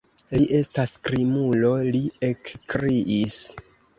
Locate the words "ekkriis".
2.31-3.39